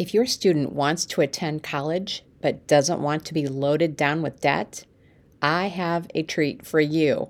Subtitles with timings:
[0.00, 4.40] If your student wants to attend college but doesn't want to be loaded down with
[4.40, 4.86] debt,
[5.42, 7.28] I have a treat for you.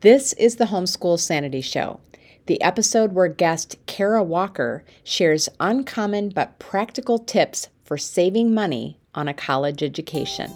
[0.00, 2.00] This is the Homeschool Sanity Show,
[2.46, 9.28] the episode where guest Kara Walker shares uncommon but practical tips for saving money on
[9.28, 10.50] a college education.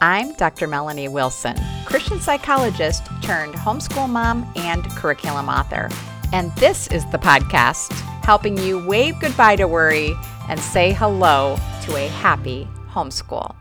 [0.00, 0.68] I'm Dr.
[0.68, 1.56] Melanie Wilson,
[1.86, 5.88] Christian psychologist turned homeschool mom and curriculum author.
[6.32, 7.90] And this is the podcast
[8.22, 10.14] helping you wave goodbye to worry
[10.48, 13.54] and say hello to a happy homeschool.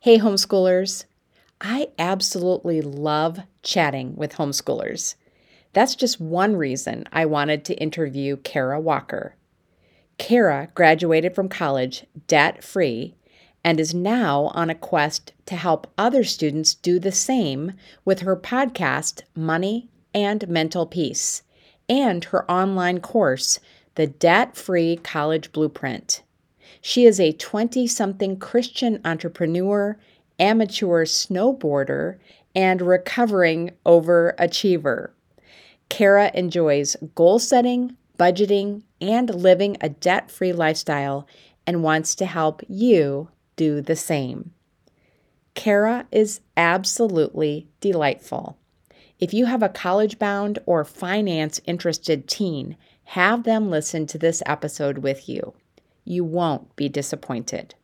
[0.00, 1.04] Hey, homeschoolers.
[1.60, 5.14] I absolutely love chatting with homeschoolers.
[5.72, 9.36] That's just one reason I wanted to interview Kara Walker.
[10.18, 13.14] Kara graduated from college debt free
[13.64, 17.74] and is now on a quest to help other students do the same
[18.04, 21.42] with her podcast, Money and Mental Peace,
[21.88, 23.60] and her online course,
[23.94, 26.22] the Debt Free College Blueprint.
[26.80, 29.98] She is a 20 something Christian entrepreneur,
[30.38, 32.18] amateur snowboarder,
[32.54, 35.10] and recovering overachiever.
[35.88, 41.26] Kara enjoys goal setting, budgeting, and living a debt free lifestyle
[41.66, 44.52] and wants to help you do the same.
[45.54, 48.56] Kara is absolutely delightful.
[49.20, 54.42] If you have a college bound or finance interested teen, have them listen to this
[54.46, 55.54] episode with you.
[56.04, 57.74] You won't be disappointed.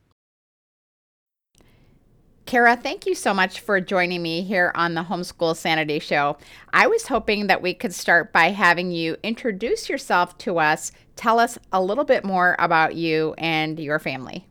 [2.48, 6.38] Kara, thank you so much for joining me here on the Homeschool Sanity Show.
[6.72, 10.90] I was hoping that we could start by having you introduce yourself to us.
[11.14, 14.46] Tell us a little bit more about you and your family.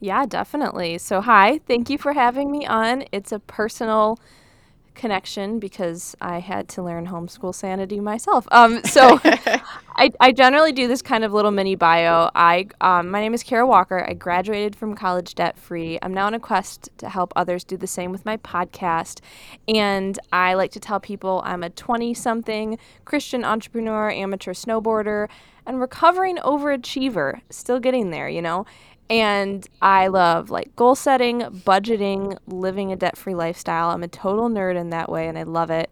[0.00, 0.96] Yeah, definitely.
[0.96, 3.04] So, hi, thank you for having me on.
[3.12, 4.18] It's a personal
[4.98, 8.46] connection because I had to learn homeschool sanity myself.
[8.50, 12.30] Um, so I, I generally do this kind of little mini bio.
[12.34, 14.04] I um, my name is Kara Walker.
[14.06, 15.98] I graduated from college debt free.
[16.02, 19.20] I'm now on a quest to help others do the same with my podcast,
[19.66, 25.28] and I like to tell people I'm a 20 something Christian entrepreneur, amateur snowboarder,
[25.64, 27.40] and recovering overachiever.
[27.50, 28.66] Still getting there, you know.
[29.10, 33.90] And I love like goal setting, budgeting, living a debt free lifestyle.
[33.90, 35.90] I'm a total nerd in that way and I love it.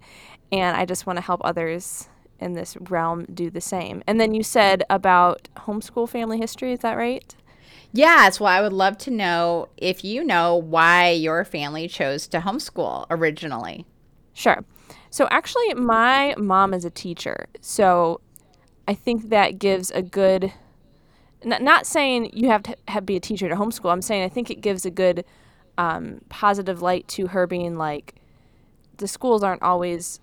[0.53, 4.03] And I just want to help others in this realm do the same.
[4.07, 7.35] And then you said about homeschool family history, is that right?
[7.93, 8.39] Yes.
[8.39, 13.07] Well, I would love to know if you know why your family chose to homeschool
[13.11, 13.87] originally.
[14.35, 14.65] Sure.
[15.09, 17.47] So, actually, my mom is a teacher.
[17.63, 18.21] So,
[18.87, 20.53] I think that gives a good
[21.47, 23.93] not saying you have to have, be a teacher to homeschool.
[23.93, 25.25] I'm saying I think it gives a good
[25.79, 28.17] um, positive light to her being like,
[28.99, 30.21] the schools aren't always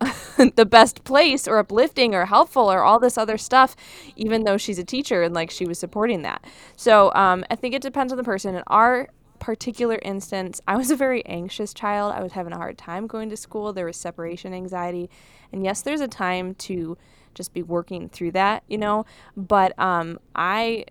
[0.54, 3.76] the best place or uplifting or helpful or all this other stuff,
[4.16, 6.44] even though she's a teacher and like she was supporting that.
[6.76, 8.54] So um, I think it depends on the person.
[8.54, 9.08] In our
[9.38, 12.14] particular instance, I was a very anxious child.
[12.14, 13.72] I was having a hard time going to school.
[13.72, 15.10] There was separation anxiety.
[15.52, 16.96] And yes, there's a time to
[17.34, 19.06] just be working through that, you know.
[19.36, 20.84] But um, I,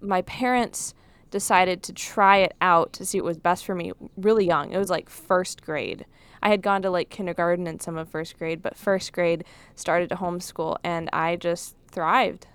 [0.00, 0.94] my parents
[1.30, 4.72] decided to try it out to see what was best for me really young.
[4.72, 6.06] It was like first grade.
[6.42, 9.44] I had gone to like kindergarten and some of first grade, but first grade
[9.74, 12.46] started to homeschool and I just thrived.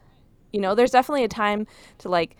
[0.53, 1.67] You know, there's definitely a time
[1.99, 2.37] to like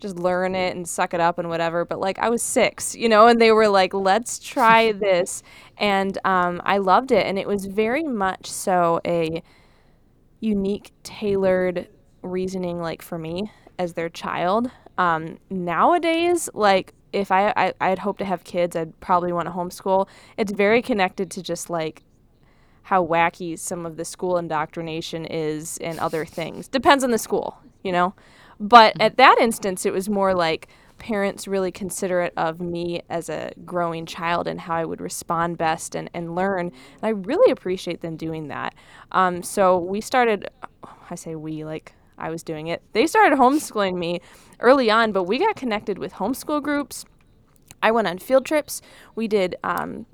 [0.00, 1.84] just learn it and suck it up and whatever.
[1.84, 5.42] But like I was six, you know, and they were like, let's try this.
[5.78, 7.26] And um, I loved it.
[7.26, 9.42] And it was very much so a
[10.40, 11.88] unique, tailored
[12.22, 14.70] reasoning, like for me as their child.
[14.98, 19.52] Um, nowadays, like if I, I I'd hope to have kids, I'd probably want to
[19.52, 20.08] homeschool.
[20.36, 22.02] It's very connected to just like
[22.82, 26.68] how wacky some of the school indoctrination is and other things.
[26.68, 28.14] Depends on the school, you know.
[28.58, 29.02] But mm-hmm.
[29.02, 30.68] at that instance, it was more like
[30.98, 35.94] parents really considerate of me as a growing child and how I would respond best
[35.94, 36.72] and, and learn.
[37.02, 38.74] And I really appreciate them doing that.
[39.12, 40.48] Um, so we started,
[41.10, 42.82] I say we, like I was doing it.
[42.92, 44.20] They started homeschooling me
[44.60, 47.04] early on, but we got connected with homeschool groups.
[47.82, 48.80] I went on field trips.
[49.14, 50.06] We did um,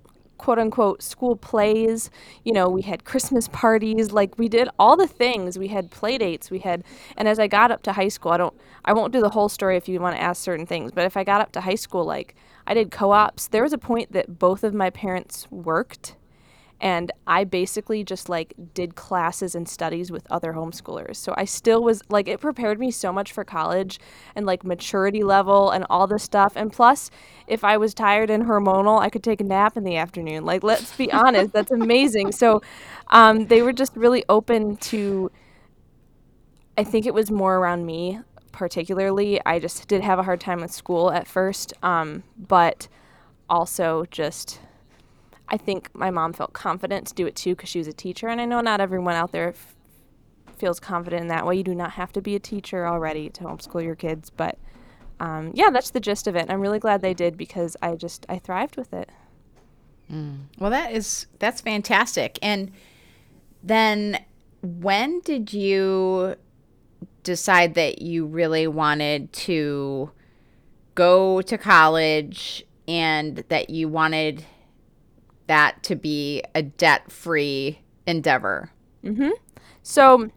[0.42, 2.10] quote unquote school plays.
[2.42, 5.56] You know, we had Christmas parties, like we did all the things.
[5.56, 6.50] We had play dates.
[6.50, 6.82] We had
[7.16, 8.54] and as I got up to high school, I don't
[8.84, 11.16] I won't do the whole story if you want to ask certain things, but if
[11.16, 12.34] I got up to high school like
[12.66, 16.16] I did co-ops, there was a point that both of my parents worked
[16.82, 21.14] and I basically just like did classes and studies with other homeschoolers.
[21.14, 24.00] So I still was like it prepared me so much for college
[24.34, 26.54] and like maturity level and all this stuff.
[26.56, 27.08] And plus,
[27.46, 30.44] if I was tired and hormonal, I could take a nap in the afternoon.
[30.44, 32.32] Like let's be honest, that's amazing.
[32.32, 32.60] So
[33.08, 35.30] um, they were just really open to
[36.76, 38.18] I think it was more around me
[38.50, 39.40] particularly.
[39.46, 42.88] I just did have a hard time with school at first, um, but
[43.48, 44.60] also just
[45.48, 48.28] I think my mom felt confident to do it too because she was a teacher,
[48.28, 49.74] and I know not everyone out there f-
[50.56, 51.56] feels confident in that way.
[51.56, 54.58] You do not have to be a teacher already to homeschool your kids, but
[55.20, 56.50] um, yeah, that's the gist of it.
[56.50, 59.10] I'm really glad they did because I just I thrived with it.
[60.10, 60.46] Mm.
[60.58, 62.38] Well, that is that's fantastic.
[62.42, 62.72] And
[63.62, 64.24] then
[64.62, 66.36] when did you
[67.22, 70.10] decide that you really wanted to
[70.94, 74.44] go to college and that you wanted
[75.52, 78.70] that to be a debt-free endeavor?
[79.04, 79.32] Mm-hmm.
[79.82, 80.30] So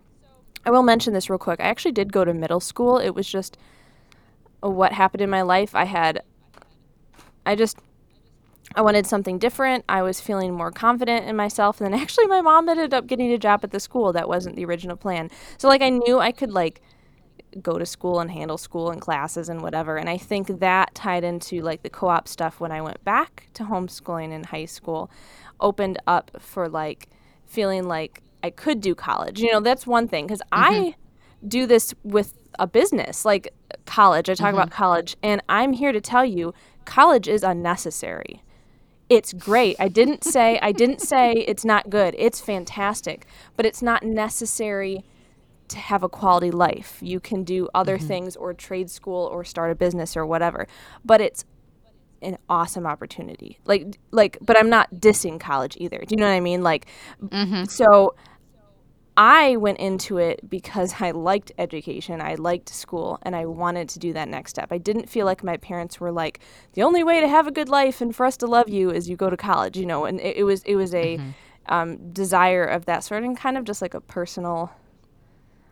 [0.65, 1.61] I will mention this real quick.
[1.61, 2.97] I actually did go to middle school.
[2.97, 3.57] It was just
[4.59, 5.73] what happened in my life.
[5.73, 6.21] I had,
[7.45, 7.77] I just,
[8.75, 9.85] I wanted something different.
[9.87, 11.79] I was feeling more confident in myself.
[11.79, 14.11] And then actually, my mom ended up getting a job at the school.
[14.11, 15.31] That wasn't the original plan.
[15.57, 16.81] So, like, I knew I could, like,
[17.61, 19.97] go to school and handle school and classes and whatever.
[19.97, 23.47] And I think that tied into like the co op stuff when I went back
[23.53, 25.09] to homeschooling in high school,
[25.59, 27.09] opened up for like
[27.45, 29.39] feeling like I could do college.
[29.39, 30.91] You know, that's one thing because mm-hmm.
[30.91, 30.95] I
[31.47, 33.53] do this with a business like
[33.85, 34.29] college.
[34.29, 34.57] I talk mm-hmm.
[34.57, 36.53] about college, and I'm here to tell you
[36.85, 38.41] college is unnecessary.
[39.09, 39.75] It's great.
[39.79, 42.15] I didn't say I didn't say it's not good.
[42.17, 43.25] It's fantastic,
[43.55, 45.05] but it's not necessary
[45.69, 46.99] to have a quality life.
[47.01, 48.07] You can do other mm-hmm.
[48.07, 50.67] things or trade school or start a business or whatever.
[51.03, 51.45] But it's
[52.21, 53.59] an awesome opportunity.
[53.65, 55.99] Like like but I'm not dissing college either.
[55.99, 56.63] Do you know what I mean?
[56.63, 56.87] Like
[57.21, 57.65] mm-hmm.
[57.65, 58.15] so
[59.17, 63.99] I went into it because I liked education, I liked school, and I wanted to
[63.99, 64.71] do that next step.
[64.71, 66.39] I didn't feel like my parents were like,
[66.73, 69.09] the only way to have a good life and for us to love you is
[69.09, 70.05] you go to college, you know.
[70.05, 71.29] And it, it was it was a mm-hmm.
[71.67, 74.71] um, desire of that sort, and kind of just like a personal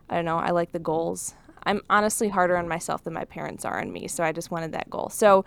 [0.09, 1.33] I don't know, I like the goals.
[1.65, 4.73] I'm honestly harder on myself than my parents are on me, so I just wanted
[4.73, 5.09] that goal.
[5.09, 5.45] So,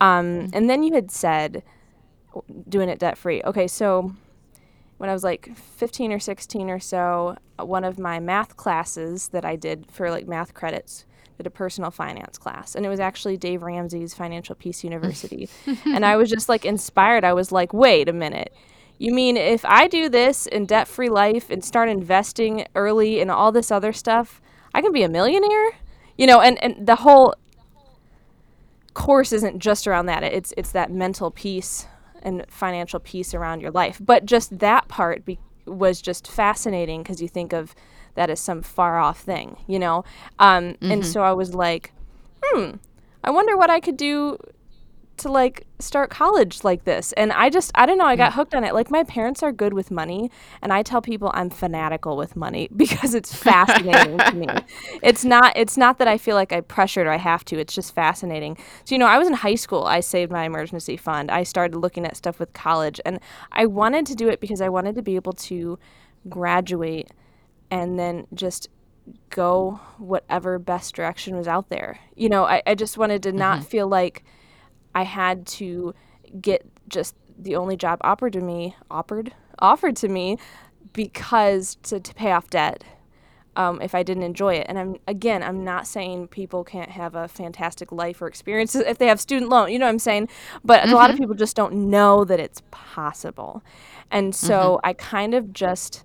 [0.00, 0.50] um, mm-hmm.
[0.54, 1.62] and then you had said
[2.68, 3.42] doing it debt free.
[3.44, 4.14] Okay, so
[4.96, 9.44] when I was like 15 or 16 or so, one of my math classes that
[9.44, 11.04] I did for like math credits
[11.36, 15.48] did a personal finance class, and it was actually Dave Ramsey's Financial Peace University,
[15.84, 17.24] and I was just like inspired.
[17.24, 18.54] I was like, wait a minute
[18.98, 23.30] you mean if I do this in debt free life and start investing early and
[23.30, 24.40] all this other stuff,
[24.74, 25.70] I can be a millionaire?
[26.16, 27.34] You know, and, and the whole
[28.94, 30.24] course isn't just around that.
[30.24, 31.86] It's it's that mental peace
[32.22, 34.00] and financial peace around your life.
[34.04, 37.76] But just that part be- was just fascinating because you think of
[38.16, 40.04] that as some far off thing, you know?
[40.40, 40.90] Um, mm-hmm.
[40.90, 41.92] And so I was like,
[42.42, 42.72] hmm,
[43.22, 44.38] I wonder what I could do
[45.18, 48.34] to like start college like this and i just i don't know i got mm.
[48.34, 50.30] hooked on it like my parents are good with money
[50.62, 54.46] and i tell people i'm fanatical with money because it's fascinating to me
[55.02, 57.74] it's not it's not that i feel like i pressured or i have to it's
[57.74, 61.30] just fascinating so you know i was in high school i saved my emergency fund
[61.30, 63.20] i started looking at stuff with college and
[63.52, 65.78] i wanted to do it because i wanted to be able to
[66.28, 67.10] graduate
[67.70, 68.68] and then just
[69.30, 73.60] go whatever best direction was out there you know i, I just wanted to not
[73.60, 73.68] mm-hmm.
[73.68, 74.24] feel like
[74.98, 75.94] I had to
[76.40, 80.38] get just the only job offered to me, offered, offered to me,
[80.92, 82.82] because to, to pay off debt.
[83.54, 87.16] Um, if I didn't enjoy it, and I'm again, I'm not saying people can't have
[87.16, 89.70] a fantastic life or experiences if they have student loan.
[89.72, 90.28] You know what I'm saying?
[90.64, 90.92] But mm-hmm.
[90.92, 91.24] a lot of mm-hmm.
[91.24, 93.62] people just don't know that it's possible,
[94.12, 94.86] and so mm-hmm.
[94.88, 96.04] I kind of just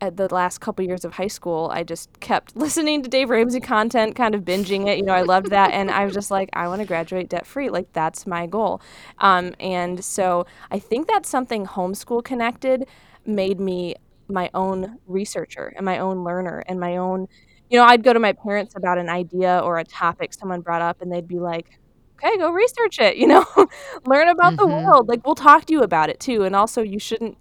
[0.00, 3.60] at the last couple years of high school, I just kept listening to Dave Ramsey
[3.60, 4.98] content, kind of binging it.
[4.98, 7.46] You know, I loved that, and I was just like, I want to graduate debt
[7.46, 7.70] free.
[7.70, 8.80] Like that's my goal.
[9.18, 12.86] Um, and so I think that's something homeschool connected
[13.26, 13.94] made me
[14.28, 17.26] my own researcher and my own learner and my own.
[17.70, 20.82] You know, I'd go to my parents about an idea or a topic someone brought
[20.82, 21.78] up, and they'd be like,
[22.16, 23.44] okay, go research it, you know,
[24.06, 24.56] learn about mm-hmm.
[24.56, 25.08] the world.
[25.08, 26.44] Like, we'll talk to you about it too.
[26.44, 27.38] And also, you shouldn't,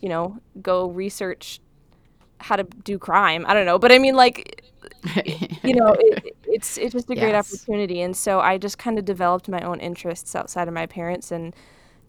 [0.00, 1.60] you know, go research
[2.42, 3.44] how to do crime.
[3.48, 4.64] I don't know, but I mean, like,
[5.62, 7.52] you know, it, it's it's just a great yes.
[7.52, 11.30] opportunity, and so I just kind of developed my own interests outside of my parents,
[11.30, 11.54] and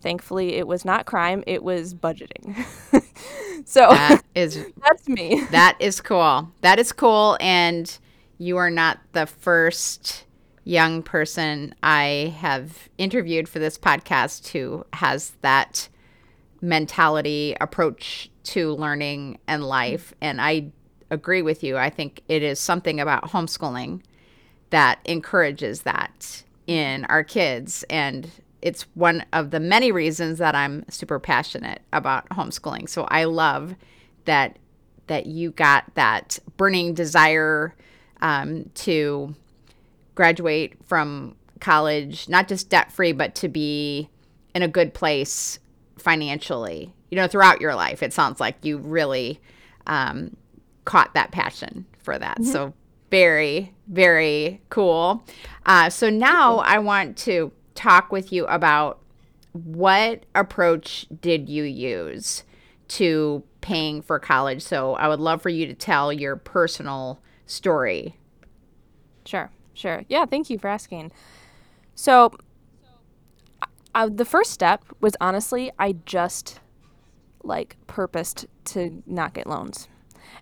[0.01, 2.55] thankfully, it was not crime; it was budgeting.
[3.65, 5.45] so that is that's me.
[5.51, 6.51] That is cool.
[6.61, 7.97] That is cool, and
[8.37, 10.25] you are not the first
[10.65, 15.89] young person I have interviewed for this podcast who has that
[16.61, 20.13] mentality approach to learning and life.
[20.21, 20.71] And I
[21.09, 21.77] agree with you.
[21.77, 24.01] I think it is something about homeschooling
[24.69, 27.83] that encourages that in our kids.
[27.89, 28.29] And
[28.61, 32.89] it's one of the many reasons that I'm super passionate about homeschooling.
[32.89, 33.75] So I love
[34.25, 34.57] that
[35.07, 37.75] that you got that burning desire
[38.21, 39.35] um, to
[40.15, 44.09] graduate from college, not just debt free, but to be
[44.55, 45.59] in a good place
[46.03, 46.93] financially.
[47.09, 49.39] You know, throughout your life, it sounds like you really
[49.87, 50.35] um,
[50.83, 52.39] caught that passion for that.
[52.39, 52.51] Mm-hmm.
[52.51, 52.73] So
[53.09, 55.23] very, very cool.
[55.65, 58.99] Uh, so now I want to talk with you about
[59.53, 62.43] what approach did you use
[62.89, 64.61] to paying for college?
[64.61, 68.17] So I would love for you to tell your personal story.
[69.25, 70.03] Sure, sure.
[70.09, 71.11] Yeah, thank you for asking.
[71.95, 72.33] So,
[73.95, 76.59] uh, the first step was honestly, I just
[77.43, 79.87] like purposed to not get loans.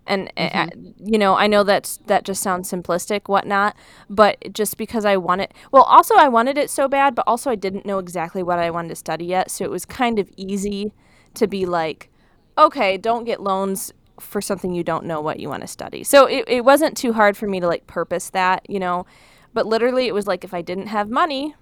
[0.06, 0.86] And uh, mm-hmm.
[0.88, 3.76] uh, you know, I know that that just sounds simplistic, whatnot,
[4.08, 7.54] but just because I wanted, well, also I wanted it so bad, but also I
[7.54, 10.92] didn't know exactly what I wanted to study yet, so it was kind of easy
[11.34, 12.10] to be like,
[12.58, 16.04] okay, don't get loans for something you don't know what you want to study.
[16.04, 19.06] So it, it wasn't too hard for me to like purpose that, you know.
[19.54, 21.54] But literally it was like if I didn't have money,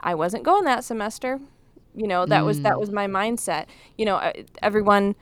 [0.00, 1.40] I wasn't going that semester.
[1.94, 2.46] You know, that mm.
[2.46, 2.80] was that mm.
[2.80, 3.66] was my mindset.
[3.96, 5.16] You know, everyone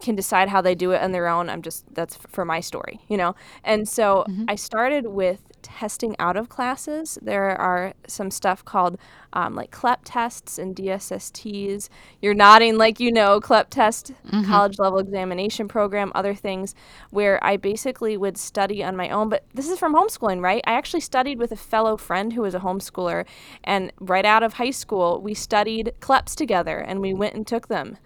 [0.00, 1.48] can decide how they do it on their own.
[1.48, 3.34] I'm just that's for my story, you know.
[3.64, 4.44] And so mm-hmm.
[4.48, 7.18] I started with testing out of classes.
[7.22, 8.98] There are some stuff called
[9.32, 11.88] um, like CLEP tests and DSSTs.
[12.20, 14.44] You're nodding like you know CLEP test, mm-hmm.
[14.44, 16.74] college level examination program, other things
[17.10, 19.28] where I basically would study on my own.
[19.28, 20.62] But this is from homeschooling, right?
[20.66, 23.26] I actually studied with a fellow friend who was a homeschooler,
[23.64, 27.68] and right out of high school, we studied CLEPs together and we went and took
[27.68, 27.98] them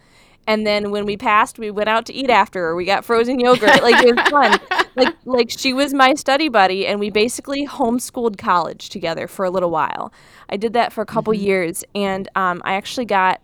[0.46, 3.38] and then when we passed we went out to eat after or we got frozen
[3.38, 3.82] yogurt.
[3.82, 4.61] Like it was fun.
[4.94, 9.50] Like like she was my study buddy and we basically homeschooled college together for a
[9.50, 10.12] little while.
[10.50, 11.46] I did that for a couple mm-hmm.
[11.46, 13.40] years and um, i actually got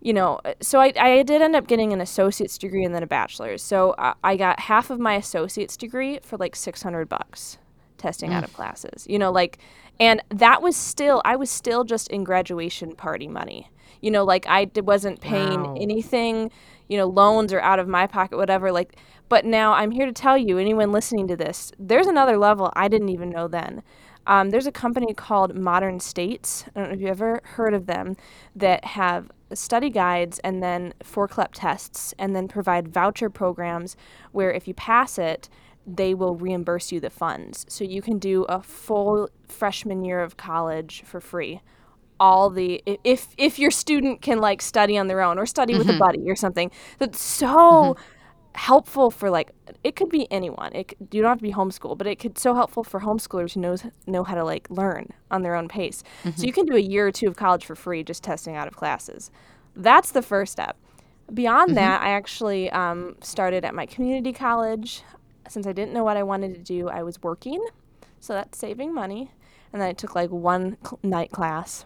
[0.00, 3.06] you know so I, I did end up getting an associate's degree and then a
[3.08, 3.64] bachelor's.
[3.64, 7.58] So I, I got half of my associate's degree for like 600 bucks
[7.98, 8.34] testing mm.
[8.34, 9.58] out of classes you know like
[9.98, 14.46] and that was still i was still just in graduation party money you know like
[14.46, 15.74] i wasn't paying wow.
[15.78, 16.50] anything
[16.88, 18.96] you know loans or out of my pocket whatever like
[19.28, 22.88] but now i'm here to tell you anyone listening to this there's another level i
[22.88, 23.82] didn't even know then.
[24.26, 26.64] Um, there's a company called modern states.
[26.74, 28.16] I don't know if you've ever heard of them
[28.56, 33.96] that have study guides and then for clep tests and then provide voucher programs
[34.32, 35.48] where if you pass it
[35.86, 37.64] they will reimburse you the funds.
[37.68, 41.60] So you can do a full freshman year of college for free
[42.18, 45.78] all the if if your student can like study on their own or study mm-hmm.
[45.78, 46.00] with a mm-hmm.
[46.00, 48.02] buddy or something that's so mm-hmm.
[48.54, 49.50] helpful for like
[49.84, 52.54] it could be anyone it you don't have to be homeschool but it could so
[52.54, 56.30] helpful for homeschoolers who knows know how to like learn on their own pace mm-hmm.
[56.38, 58.66] so you can do a year or two of college for free just testing out
[58.66, 59.30] of classes
[59.74, 60.76] that's the first step
[61.34, 61.76] beyond mm-hmm.
[61.76, 65.02] that i actually um, started at my community college
[65.48, 67.62] since i didn't know what i wanted to do i was working
[68.20, 69.30] so that's saving money
[69.72, 71.84] and then i took like one cl- night class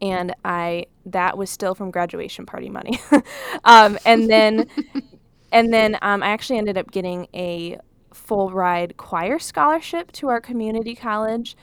[0.00, 3.00] and I that was still from graduation party money.
[3.64, 4.66] um, and then
[5.52, 7.78] and then um, I actually ended up getting a
[8.12, 11.56] full ride choir scholarship to our community college.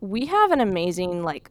[0.00, 1.50] We have an amazing like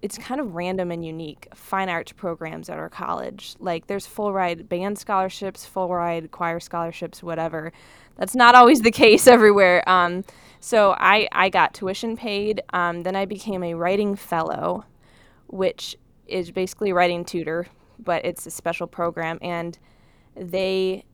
[0.00, 3.56] it's kind of random and unique fine arts programs at our college.
[3.58, 7.72] Like there's full ride band scholarships, full ride choir scholarships, whatever.
[8.16, 9.88] That's not always the case everywhere.
[9.88, 10.24] Um,
[10.60, 12.62] so I, I got tuition paid.
[12.72, 14.84] Um, then I became a writing fellow
[15.48, 17.66] which is basically a writing tutor,
[17.98, 19.38] but it's a special program.
[19.42, 19.78] And
[20.36, 21.04] they,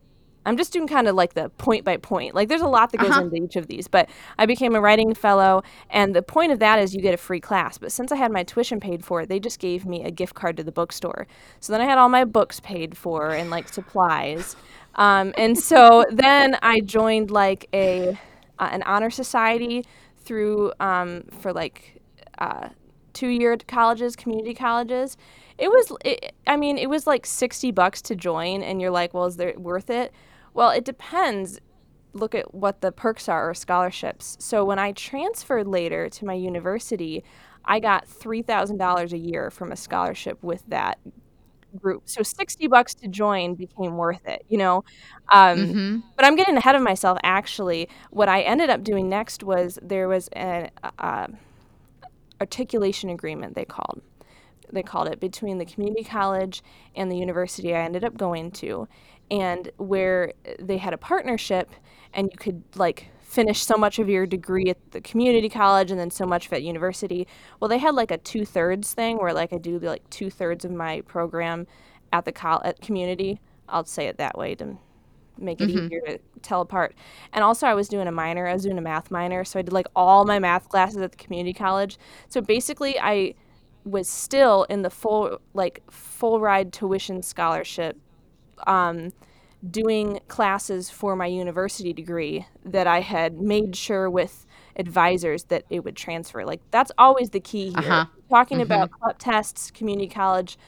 [0.44, 2.34] I'm just doing kind of like the point by point.
[2.34, 3.22] Like there's a lot that goes uh-huh.
[3.22, 5.62] into each of these, but I became a writing fellow.
[5.88, 7.78] And the point of that is you get a free class.
[7.78, 10.56] But since I had my tuition paid for, they just gave me a gift card
[10.58, 11.26] to the bookstore.
[11.60, 14.56] So then I had all my books paid for and like supplies.
[14.96, 18.18] Um, and so then I joined like a,
[18.58, 19.84] uh, an honor society
[20.18, 22.00] through um, for like
[22.38, 22.68] uh,
[23.14, 25.16] two year colleges, community colleges.
[25.56, 29.14] It was, it, I mean, it was like 60 bucks to join, and you're like,
[29.14, 30.12] well, is it worth it?
[30.52, 31.61] Well, it depends.
[32.12, 34.37] Look at what the perks are or scholarships.
[34.40, 37.25] So when I transferred later to my university,
[37.64, 40.99] I got $3,000 a year from a scholarship with that
[41.80, 42.02] group.
[42.06, 44.85] So 60 bucks to join became worth it, you know?
[45.30, 45.99] Um, mm-hmm.
[46.16, 47.88] But I'm getting ahead of myself, actually.
[48.11, 51.28] What I ended up doing next was there was a, a,
[52.44, 54.02] articulation agreement they called.
[54.70, 56.62] They called it between the community college
[56.94, 58.86] and the university I ended up going to
[59.30, 61.70] and where they had a partnership
[62.12, 65.98] and you could like finish so much of your degree at the community college and
[65.98, 67.26] then so much at university.
[67.60, 71.00] Well they had like a two-thirds thing where like i do like two-thirds of my
[71.02, 71.66] program
[72.12, 73.40] at the col- at community.
[73.70, 74.76] I'll say it that way to
[75.38, 76.94] make it easier to tell apart.
[77.32, 78.46] And also, I was doing a minor.
[78.46, 81.12] I was doing a math minor, so I did like all my math classes at
[81.12, 81.98] the community college.
[82.28, 83.34] So basically, I
[83.84, 87.98] was still in the full like full ride tuition scholarship
[88.66, 89.12] um,
[89.70, 95.84] doing classes for my university degree that I had made sure with advisors that it
[95.84, 96.44] would transfer.
[96.44, 97.78] Like that's always the key here.
[97.78, 98.06] Uh-huh.
[98.30, 100.58] Talking about CLEP tests, community college.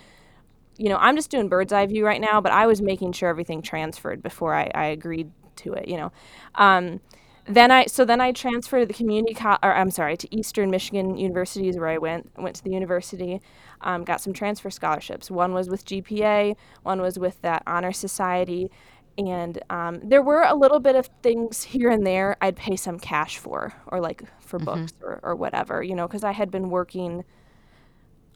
[0.78, 3.28] You know, I'm just doing bird's eye view right now, but I was making sure
[3.28, 5.88] everything transferred before I, I agreed to it.
[5.88, 6.12] You know,
[6.56, 7.00] um,
[7.48, 10.70] then I so then I transferred to the community co- or I'm sorry to Eastern
[10.70, 12.30] Michigan University is where I went.
[12.36, 13.40] Went to the university,
[13.82, 15.30] um, got some transfer scholarships.
[15.30, 18.70] One was with GPA, one was with that honor society,
[19.18, 22.98] and um, there were a little bit of things here and there I'd pay some
[22.98, 26.68] cash for, or like for books or, or whatever, you know, because I had been
[26.68, 27.24] working.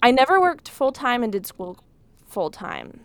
[0.02, 1.78] I never worked full time and did school
[2.30, 3.00] full time,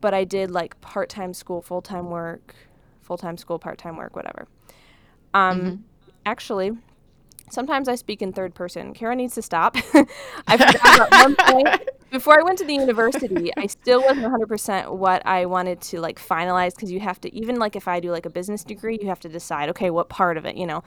[0.00, 2.54] but I did like part time school, full time work,
[3.00, 4.48] full time school, part time work, whatever.
[5.34, 5.84] Um,
[6.24, 6.72] Actually,
[7.50, 8.94] sometimes I speak in third person.
[8.94, 9.76] Kara needs to stop.
[10.46, 15.26] I forgot one point before I went to the university, I still wasn't 100% what
[15.26, 18.26] I wanted to like finalize because you have to even like if I do like
[18.26, 20.84] a business degree, you have to decide okay, what part of it, you know.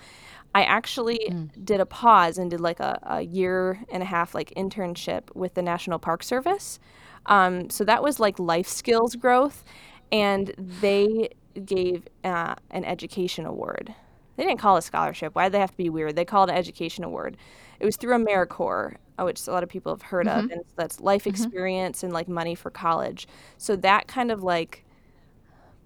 [0.53, 4.53] I actually did a pause and did like a, a year and a half like
[4.55, 6.79] internship with the National Park Service.
[7.25, 9.63] Um, so that was like life skills growth,
[10.11, 11.29] and they
[11.63, 13.93] gave uh, an education award.
[14.37, 15.35] They didn't call it a scholarship.
[15.35, 16.15] Why did they have to be weird?
[16.15, 17.37] They called it an education award.
[17.79, 20.99] It was through AmeriCorps, uh, which a lot of people have heard of, and that's
[20.99, 23.27] life experience and like money for college.
[23.57, 24.83] So that kind of like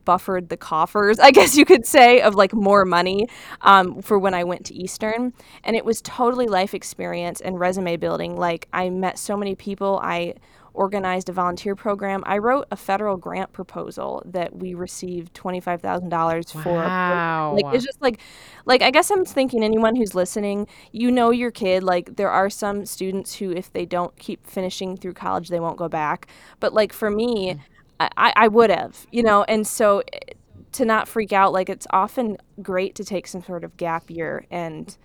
[0.05, 3.27] buffered the coffers, I guess you could say, of like more money
[3.61, 5.33] um, for when I went to Eastern.
[5.63, 8.35] And it was totally life experience and resume building.
[8.35, 9.99] Like I met so many people.
[10.01, 10.35] I
[10.73, 12.23] organized a volunteer program.
[12.25, 16.73] I wrote a federal grant proposal that we received twenty five thousand dollars for.
[16.73, 17.55] Wow.
[17.55, 18.19] Like it's just like,
[18.65, 21.83] like I guess I'm thinking anyone who's listening, you know your kid.
[21.83, 25.77] Like there are some students who, if they don't keep finishing through college, they won't
[25.77, 26.27] go back.
[26.59, 27.59] But like for me,
[27.99, 30.19] I, I I would have, you know, and so eh,
[30.73, 34.45] to not freak out, like it's often great to take some sort of gap year
[34.51, 34.97] and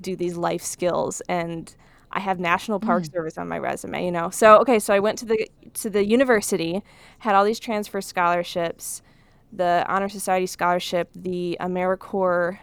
[0.00, 1.76] do these life skills and
[2.12, 4.30] I have National Park Service on my resume, you know.
[4.30, 6.82] So okay, so I went to the to the university,
[7.20, 9.02] had all these transfer scholarships,
[9.52, 12.58] the Honor Society scholarship, the AmeriCorps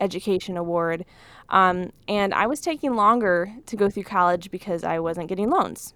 [0.00, 1.04] Education Award,
[1.48, 5.94] um, and I was taking longer to go through college because I wasn't getting loans.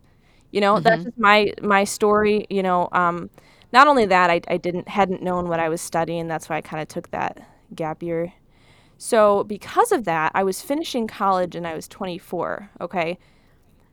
[0.51, 2.47] You know, that's just my my story.
[2.51, 3.31] You know, um,
[3.73, 6.29] not only that, I, I didn't hadn't known what I was studying.
[6.29, 7.39] That's why I kind of took that
[7.75, 8.33] gap year.
[9.05, 12.71] So because of that, I was finishing college and I was 24.
[12.81, 13.19] Okay.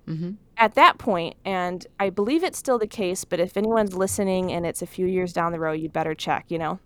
[0.08, 0.34] Mm-hmm.
[0.56, 4.68] At that point, and I believe it's still the case, but if anyone's listening and
[4.68, 6.46] it's a few years down the road, you'd better check.
[6.50, 6.80] You know,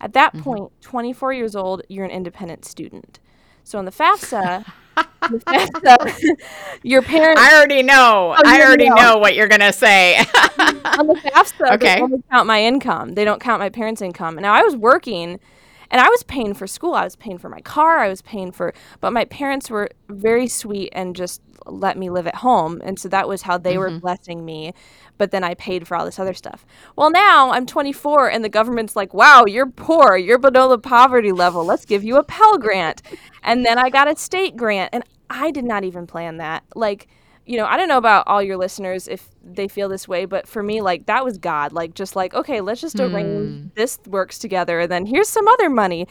[0.00, 0.42] at that mm-hmm.
[0.44, 3.18] point, 24 years old, you're an independent student.
[3.64, 6.22] So in the FAFSA, the FAFSA
[6.84, 8.36] your parents I already know.
[8.38, 8.94] Oh, you I already know.
[8.94, 10.18] know what you're gonna say.
[10.58, 11.96] on the FAFSA, Okay.
[11.96, 13.14] they only count my income.
[13.14, 14.36] They don't count my parents' income.
[14.36, 15.40] Now I was working,
[15.90, 16.94] and I was paying for school.
[16.94, 17.98] I was paying for my car.
[17.98, 22.26] I was paying for, but my parents were very sweet and just let me live
[22.26, 23.98] at home, and so that was how they were mm-hmm.
[23.98, 24.72] blessing me.
[25.18, 26.64] But then I paid for all this other stuff.
[26.94, 30.16] Well, now I'm 24, and the government's like, "Wow, you're poor.
[30.16, 31.64] You're below the poverty level.
[31.64, 33.02] Let's give you a Pell Grant."
[33.42, 36.62] And then I got a state grant, and I did not even plan that.
[36.74, 37.08] Like
[37.46, 40.48] you know, I don't know about all your listeners if they feel this way, but
[40.48, 41.72] for me, like that was God.
[41.72, 43.66] Like just like, okay, let's just arrange hmm.
[43.74, 46.08] this works together, and then here's some other money.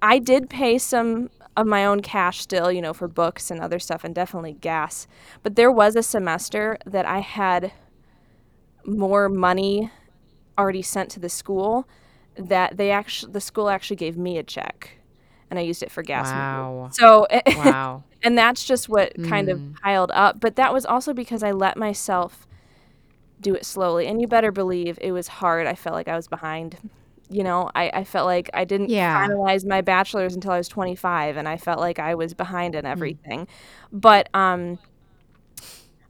[0.00, 3.78] I did pay some of my own cash still, you know, for books and other
[3.78, 5.06] stuff, and definitely gas.
[5.42, 7.72] But there was a semester that I had
[8.86, 9.90] more money
[10.58, 11.86] already sent to the school
[12.36, 14.92] that they actually the school actually gave me a check,
[15.50, 16.28] and I used it for gas.
[16.28, 16.38] money.
[16.78, 16.88] wow.
[16.90, 18.04] So Wow.
[18.24, 19.74] And that's just what kind of mm.
[19.80, 22.46] piled up but that was also because i let myself
[23.40, 25.66] do it slowly and you better believe it was hard.
[25.66, 26.78] I felt like i was behind
[27.30, 27.70] you know?
[27.74, 29.26] I, I felt like i didn't Yeah.
[29.26, 32.84] finalize my bachelor's until i was 25 and i felt like i was behind in
[32.84, 32.90] mm.
[32.90, 33.46] everything.
[33.92, 34.78] But um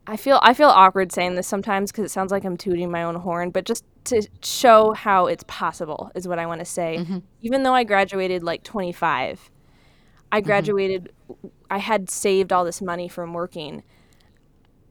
[0.07, 3.03] I feel I feel awkward saying this sometimes because it sounds like I'm tooting my
[3.03, 6.99] own horn, but just to show how it's possible is what I want to say.
[6.99, 7.19] Mm-hmm.
[7.41, 9.51] Even though I graduated like 25,
[10.35, 11.13] I graduated.
[11.71, 13.83] I had saved all this money from working.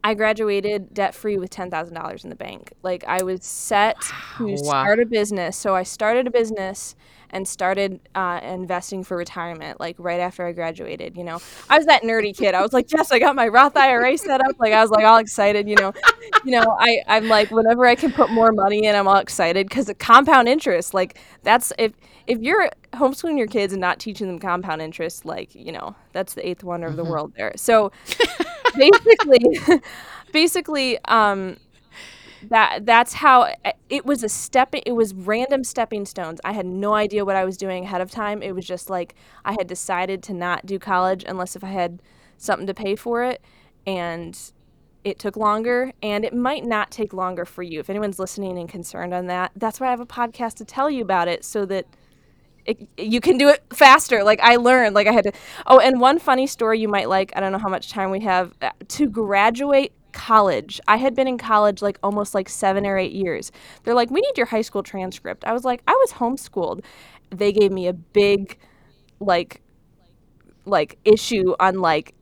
[0.06, 2.74] I graduated debt free with ten thousand dollars in the bank.
[2.84, 4.02] Like I was set
[4.38, 4.58] to Wow.
[4.58, 5.56] start a business.
[5.56, 6.96] So I started a business,
[7.30, 11.16] and started uh, investing for retirement like right after I graduated.
[11.18, 12.54] You know, I was that nerdy kid.
[12.54, 14.56] I was like, yes, I got my Roth IRA set up.
[14.60, 15.70] Like I was like all excited.
[15.70, 15.94] You know,
[16.44, 19.68] you know, I I'm like whenever I can put more money in, I'm all excited
[19.70, 20.94] because the compound interest.
[20.94, 21.94] Like that's if
[22.28, 26.34] if you're homeschooling your kids and not teaching them compound interest, like you know, that's
[26.34, 26.92] the eighth wonder mm-hmm.
[26.92, 27.12] of the mm-hmm.
[27.12, 27.54] world there.
[27.56, 27.92] So
[28.76, 29.60] basically,
[30.32, 31.58] basically, um,
[32.50, 33.54] that that's how
[33.90, 37.46] it was a step it was random stepping stones i had no idea what i
[37.46, 40.78] was doing ahead of time it was just like i had decided to not do
[40.78, 42.02] college unless if i had
[42.38, 43.42] something to pay for it
[43.86, 44.52] and
[45.04, 48.70] it took longer and it might not take longer for you if anyone's listening and
[48.70, 51.66] concerned on that that's why i have a podcast to tell you about it so
[51.66, 51.86] that
[52.66, 55.32] it, you can do it faster like i learned like i had to
[55.68, 58.22] oh and one funny story you might like i don't know how much time we
[58.22, 60.80] have uh, to graduate college.
[60.88, 63.52] I had been in college like almost like seven or eight years.
[63.84, 65.44] They're like, we need your high school transcript.
[65.44, 66.84] I was like, I was homeschooled.
[67.32, 68.60] They gave me a big,
[69.20, 69.62] like,
[70.66, 72.14] like issue on like,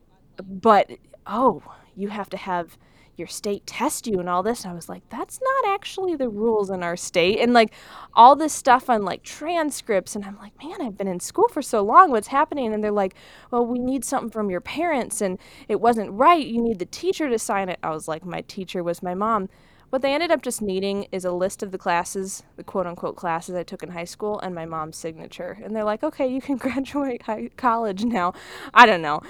[0.42, 0.90] but
[1.26, 1.62] oh,
[1.96, 2.76] you have to have
[3.16, 4.62] your state test you and all this.
[4.64, 7.38] And I was like, that's not actually the rules in our state.
[7.40, 7.72] And like
[8.14, 10.16] all this stuff on like transcripts.
[10.16, 12.10] And I'm like, man, I've been in school for so long.
[12.10, 12.72] What's happening?
[12.72, 13.14] And they're like,
[13.50, 15.20] well, we need something from your parents.
[15.20, 16.44] And it wasn't right.
[16.44, 17.78] You need the teacher to sign it.
[17.82, 19.48] I was like, my teacher was my mom.
[19.92, 23.14] What they ended up just needing is a list of the classes, the quote unquote
[23.14, 25.58] classes I took in high school, and my mom's signature.
[25.62, 28.32] And they're like, okay, you can graduate high- college now.
[28.72, 29.20] I don't know.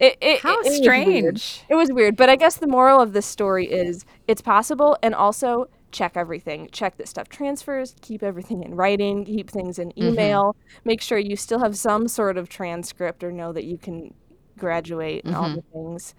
[0.00, 1.32] It, it, How it, strange.
[1.32, 2.16] Was it was weird.
[2.16, 6.68] But I guess the moral of this story is it's possible and also check everything.
[6.72, 10.08] Check that stuff transfers, keep everything in writing, keep things in mm-hmm.
[10.08, 10.80] email, mm-hmm.
[10.84, 14.12] make sure you still have some sort of transcript or know that you can
[14.58, 15.44] graduate and mm-hmm.
[15.44, 16.14] all the things.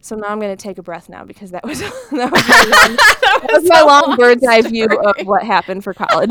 [0.00, 1.80] So now I'm going to take a breath now because that was
[2.12, 2.96] that was my long,
[3.42, 6.30] that was my long bird's eye view of what happened for college.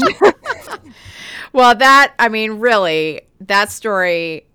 [1.53, 4.47] well, that I mean, really, that story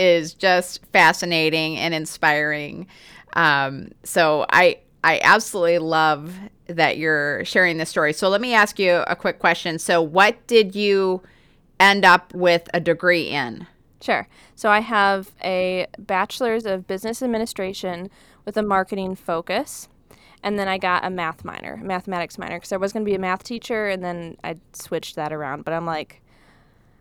[0.00, 2.86] is just fascinating and inspiring.
[3.34, 6.34] Um, so I I absolutely love
[6.66, 8.12] that you're sharing this story.
[8.12, 9.78] So let me ask you a quick question.
[9.78, 11.22] So what did you
[11.78, 13.66] end up with a degree in?
[14.00, 14.28] Sure.
[14.54, 18.10] So I have a bachelor's of business administration
[18.44, 19.88] with a marketing focus.
[20.42, 23.14] And then I got a math minor, mathematics minor, because I was going to be
[23.14, 25.66] a math teacher, and then I switched that around.
[25.66, 26.22] But I'm like,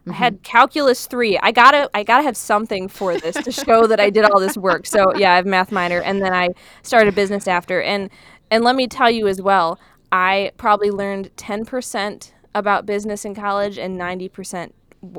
[0.10, 0.24] Mm-hmm.
[0.24, 1.38] I had calculus three.
[1.40, 4.58] I gotta I gotta have something for this to show that I did all this
[4.58, 4.86] work.
[4.86, 6.50] So yeah, I have math minor, and then I
[6.84, 7.82] started a business after.
[7.82, 8.10] And
[8.52, 9.80] and let me tell you as well,
[10.12, 14.74] I probably learned ten percent about business in college and ninety percent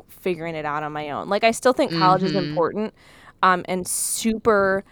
[0.09, 1.29] figuring it out on my own.
[1.29, 2.37] Like I still think college mm-hmm.
[2.37, 2.93] is important
[3.41, 4.83] um, and super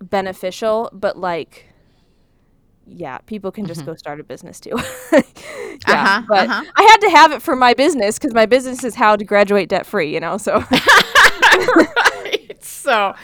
[0.00, 1.71] beneficial, but like
[2.86, 3.90] yeah, people can just mm-hmm.
[3.90, 4.70] go start a business too.
[5.12, 5.20] yeah,
[5.86, 6.64] uh-huh, but uh-huh.
[6.74, 9.68] I had to have it for my business because my business is how to graduate
[9.68, 10.12] debt free.
[10.12, 10.64] You know, so
[11.76, 12.56] right.
[12.60, 13.14] So,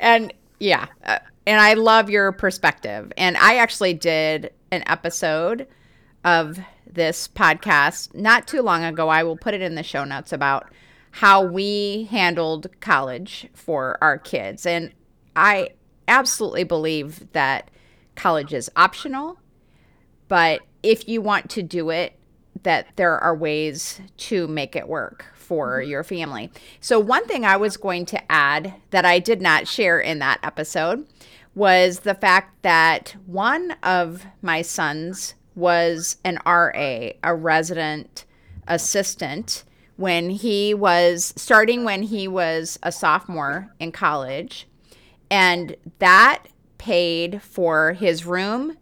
[0.00, 3.12] and yeah, uh, and I love your perspective.
[3.16, 5.66] And I actually did an episode
[6.24, 9.08] of this podcast not too long ago.
[9.08, 10.72] I will put it in the show notes about
[11.10, 14.92] how we handled college for our kids, and
[15.36, 15.70] I
[16.08, 17.70] absolutely believe that
[18.22, 19.36] college is optional,
[20.28, 22.16] but if you want to do it,
[22.62, 25.90] that there are ways to make it work for mm-hmm.
[25.90, 26.48] your family.
[26.80, 30.38] So, one thing I was going to add that I did not share in that
[30.44, 31.04] episode
[31.56, 38.24] was the fact that one of my sons was an RA, a resident
[38.68, 39.64] assistant,
[39.96, 44.68] when he was starting when he was a sophomore in college.
[45.28, 46.44] And that
[46.82, 48.76] paid for his room,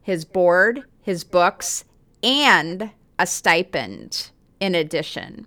[0.00, 1.84] his board, his books,
[2.22, 5.46] and a stipend in addition.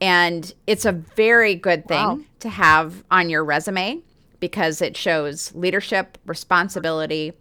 [0.00, 2.20] And it's a very good thing wow.
[2.38, 3.98] to have on your resume
[4.40, 7.34] because it shows leadership, responsibility,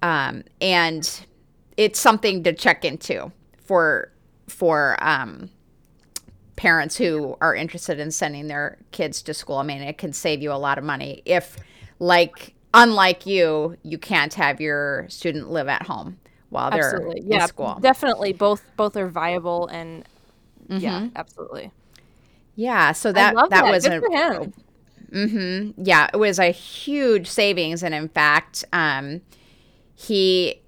[0.00, 1.26] um, and
[1.76, 3.30] it's something to check into
[3.62, 4.10] for
[4.48, 5.50] for um,
[6.56, 9.56] parents who are interested in sending their kids to school.
[9.56, 11.58] I mean, it can save you a lot of money if,
[11.98, 16.18] like unlike you, you can't have your student live at home
[16.50, 17.20] while they're absolutely.
[17.20, 17.78] in yeah, school.
[17.80, 20.04] Definitely, both both are viable and
[20.68, 20.78] mm-hmm.
[20.78, 21.72] yeah, absolutely.
[22.54, 24.52] Yeah, so that that, that, was Good a, for him.
[25.10, 25.82] Mm-hmm.
[25.82, 29.22] Yeah, it was a huge savings, and in fact, um,
[29.94, 30.60] he,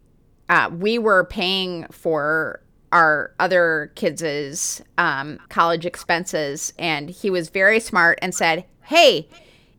[0.49, 2.61] uh, we were paying for
[2.93, 9.29] our other kids' um, college expenses, and he was very smart and said, "Hey,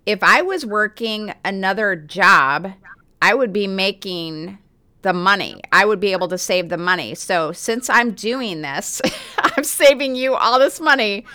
[0.06, 2.74] if I was working another job,
[3.22, 4.58] I would be making
[5.02, 5.62] the money.
[5.72, 7.16] I would be able to save the money.
[7.16, 9.02] So since I'm doing this,
[9.38, 11.26] I'm saving you all this money.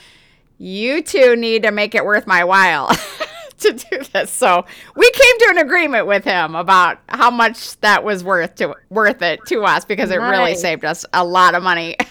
[0.59, 2.88] You two need to make it worth my while
[3.59, 4.30] to do this.
[4.30, 4.64] So
[4.96, 9.22] we came to an agreement with him about how much that was worth to worth
[9.22, 11.96] it to us because it really saved us a lot of money.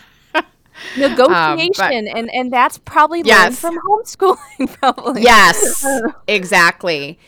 [0.96, 3.60] Negotiation, and and that's probably learned Yes.
[3.60, 4.74] from homeschooling.
[4.80, 5.22] Probably.
[5.24, 5.86] Yes,
[6.28, 7.20] exactly.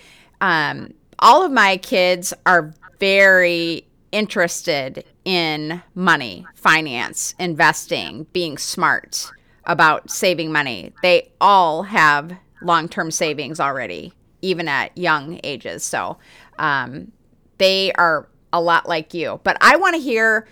[0.42, 9.32] Um, all of my kids are very interested in money, finance, investing, being smart
[9.66, 10.92] about saving money.
[11.02, 15.84] They all have long term savings already, even at young ages.
[15.84, 16.18] So
[16.58, 17.12] um,
[17.58, 19.40] they are a lot like you.
[19.44, 20.48] But I want to hear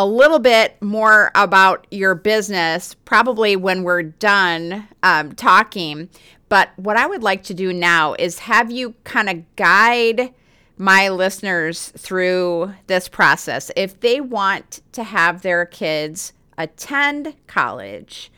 [0.00, 6.08] a little bit more about your business probably when we're done um, talking.
[6.48, 10.32] But what I would like to do now is have you kind of guide
[10.78, 13.70] my listeners through this process.
[13.76, 18.32] If they want to have their kids attend college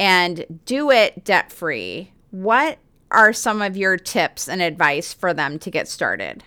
[0.00, 2.78] and do it debt free, what
[3.12, 6.42] are some of your tips and advice for them to get started?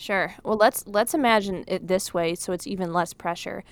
[0.00, 0.34] Sure.
[0.44, 3.64] Well, let's let's imagine it this way, so it's even less pressure.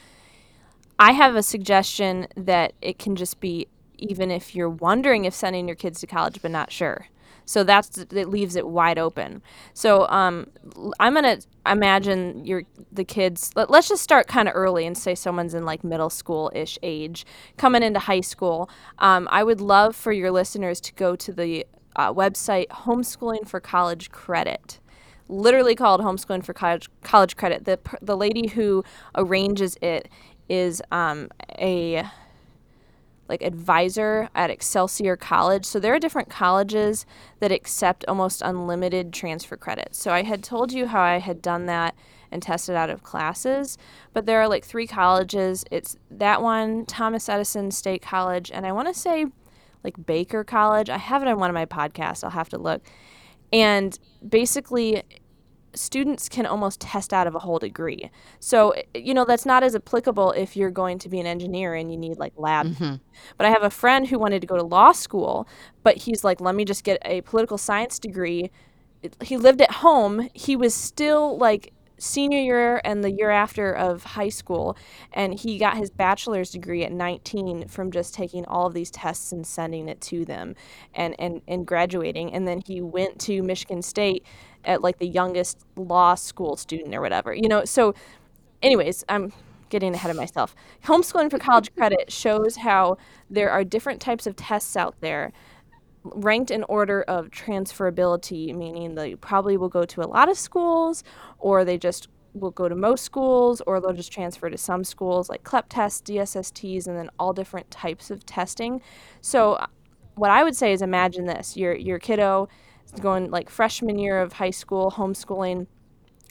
[0.99, 5.67] I have a suggestion that it can just be even if you're wondering if sending
[5.67, 7.07] your kids to college but not sure.
[7.47, 9.41] So that's it leaves it wide open.
[9.73, 10.49] So um,
[11.01, 13.53] I'm gonna imagine your the kids.
[13.57, 16.79] Let, let's just start kind of early and say someone's in like middle school ish
[16.83, 17.25] age,
[17.57, 18.69] coming into high school.
[18.99, 23.61] Um, I would love for your listeners to go to the uh, website Homeschooling for
[23.61, 24.79] College Credit
[25.29, 27.65] literally called homeschooling for college college credit.
[27.65, 30.09] The the lady who arranges it
[30.49, 32.05] is um, a
[33.29, 35.67] like advisor at Excelsior College.
[35.67, 37.05] So there are different colleges
[37.41, 39.95] that accept almost unlimited transfer credit.
[39.95, 41.95] So I had told you how I had done that
[42.31, 43.79] and tested out of classes,
[44.13, 45.65] but there are like three colleges.
[45.71, 49.27] It's that one, Thomas Edison State College, and I want to say
[49.85, 50.91] like Baker College.
[50.91, 52.25] I have it on one of my podcasts.
[52.25, 52.83] I'll have to look.
[53.53, 55.03] And basically
[55.75, 58.11] students can almost test out of a whole degree.
[58.41, 61.91] So, you know, that's not as applicable if you're going to be an engineer and
[61.91, 62.67] you need like lab.
[62.67, 62.97] Mm-hmm.
[63.37, 65.47] But I have a friend who wanted to go to law school,
[65.83, 68.51] but he's like, let me just get a political science degree.
[69.23, 70.29] He lived at home.
[70.35, 74.77] He was still like senior year and the year after of high school
[75.13, 79.33] and he got his bachelor's degree at 19 from just taking all of these tests
[79.33, 80.55] and sending it to them
[80.95, 84.25] and and, and graduating and then he went to michigan state
[84.65, 87.65] at like the youngest law school student or whatever you know?
[87.65, 87.95] So
[88.63, 89.33] anyways i'm
[89.69, 90.55] getting ahead of myself.
[90.85, 92.97] Homeschooling for college credit shows how
[93.31, 95.33] there are different types of tests out there
[96.05, 101.05] ranked in order of transferability, meaning they probably will go to a lot of schools,
[101.39, 105.29] or they just will go to most schools, or they'll just transfer to some schools
[105.29, 108.81] like CLEP tests, DSSTs, and then all different types of testing.
[109.21, 109.67] So, uh,
[110.15, 112.49] what I would say is imagine this: your your kiddo
[112.93, 115.67] is going like freshman year of high school, homeschooling.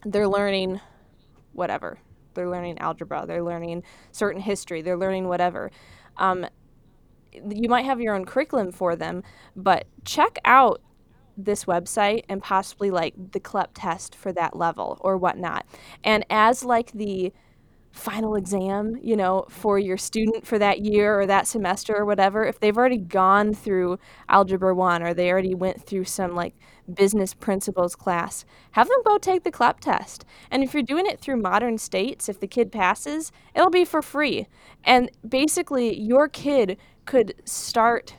[0.06, 0.82] They're learning
[1.54, 2.00] whatever.
[2.34, 3.26] They're learning algebra.
[3.26, 4.82] They're learning certain history.
[4.82, 5.72] They're learning whatever.
[6.18, 6.46] Um,
[7.50, 9.24] you might have your own curriculum for them,
[9.56, 10.82] but check out
[11.38, 15.66] this website and possibly like the CLEP test for that level or whatnot.
[16.04, 17.32] And as like the
[17.92, 22.46] final exam, you know, for your student for that year or that semester or whatever,
[22.46, 23.98] if they've already gone through
[24.30, 26.56] Algebra 1 or they already went through some like
[26.94, 30.26] business principles class, have them go take the CLEP test.
[30.52, 34.02] And if you're doing it through modern states, if the kid passes, it'll be for
[34.02, 34.48] free.
[34.84, 38.14] And basically, your kid could start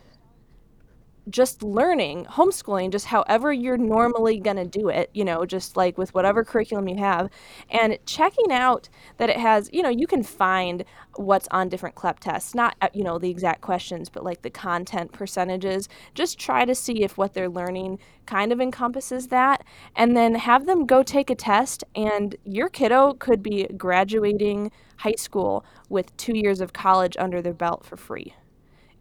[1.30, 5.98] just learning homeschooling just however you're normally going to do it you know just like
[5.98, 7.28] with whatever curriculum you have
[7.70, 10.84] and checking out that it has you know you can find
[11.16, 14.50] what's on different clep tests not uh, you know the exact questions but like the
[14.50, 15.88] content percentages.
[16.14, 19.64] Just try to see if what they're learning kind of encompasses that
[19.96, 25.14] and then have them go take a test and your kiddo could be graduating high
[25.16, 28.34] school with 2 years of college under their belt for free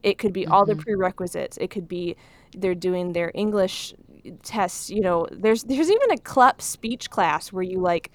[0.08, 0.82] it could be all the mm-hmm.
[0.82, 1.58] prerequisites.
[1.58, 2.16] It could be
[2.56, 3.94] they're doing their English
[4.44, 4.90] tests.
[4.90, 8.12] You know, there's there's even a CLEP speech class where you like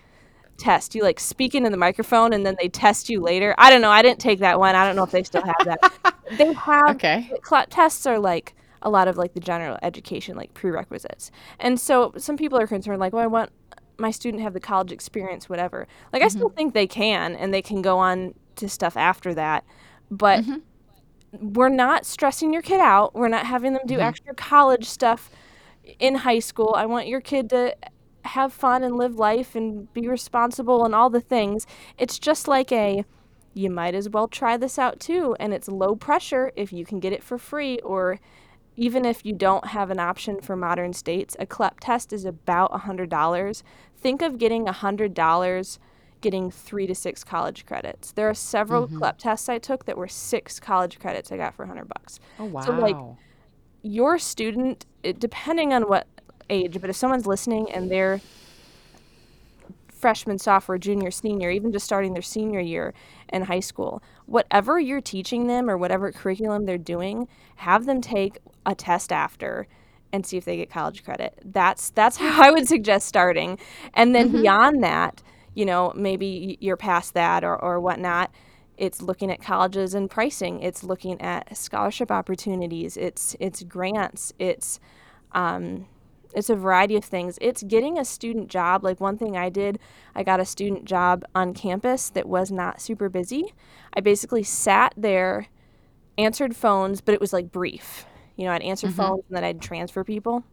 [0.57, 0.95] test.
[0.95, 3.55] You like speak into the microphone and then they test you later.
[3.59, 3.91] I don't know.
[3.91, 4.75] I didn't take that one.
[4.75, 6.15] I don't know if they still have that.
[6.39, 7.31] they have Okay.
[7.43, 11.31] CLEP tests are like a lot of like the general education like prerequisites.
[11.61, 13.51] And so some people are concerned like, well, I want
[13.99, 15.87] my student to have the college experience, whatever.
[16.13, 16.37] Like I mm-hmm.
[16.37, 19.65] still think they can and they can go on to stuff after that.
[20.11, 20.59] But mm-hmm.
[21.40, 23.14] We're not stressing your kid out.
[23.14, 24.03] We're not having them do mm-hmm.
[24.03, 25.31] extra college stuff
[25.99, 26.75] in high school.
[26.77, 27.75] I want your kid to
[28.25, 31.66] have fun and live life and be responsible and all the things.
[31.99, 33.05] It's just like a
[33.55, 35.37] you might as well try this out too.
[35.38, 38.18] And it's low pressure if you can get it for free, or
[38.77, 42.73] even if you don't have an option for modern states, a CLEP test is about
[42.73, 43.62] $100.
[43.97, 45.79] Think of getting $100
[46.23, 48.13] getting three to six college credits.
[48.13, 48.99] There are several mm-hmm.
[48.99, 52.19] CLEP tests I took that were six college credits I got for 100 bucks.
[52.39, 52.63] Oh, wow.
[52.63, 52.97] So, like,
[53.83, 56.07] your student, it, depending on what
[56.49, 58.21] age, but if someone's listening and they're
[59.89, 62.95] freshman, sophomore, junior, senior, even just starting their senior year
[63.33, 68.39] in high school, whatever you're teaching them or whatever curriculum they're doing, have them take
[68.67, 69.67] a test after
[70.13, 71.39] and see if they get college credit.
[71.45, 73.59] That's that's how I would suggest starting.
[73.95, 74.43] And then mm-hmm.
[74.43, 75.23] beyond that,
[75.55, 78.31] you know, maybe you're past that or, or whatnot.
[78.77, 80.61] It's looking at colleges and pricing.
[80.61, 82.97] It's looking at scholarship opportunities.
[82.97, 84.33] It's it's grants.
[84.38, 84.81] It's
[85.33, 85.87] um,
[86.35, 87.38] it's a variety of things.
[87.41, 88.83] It's getting a student job.
[88.83, 89.79] Like one thing I did,
[90.15, 93.53] I got a student job on campus that was not super busy.
[93.95, 95.49] I basically sat there,
[96.17, 98.07] answered phones, but it was like brief.
[98.37, 98.97] You know, I'd answer mm-hmm.
[98.97, 100.45] phones and then I'd transfer people.